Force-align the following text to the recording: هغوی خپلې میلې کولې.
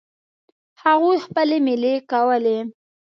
هغوی 0.83 1.17
خپلې 1.25 1.57
میلې 1.65 1.93
کولې. 2.11 2.57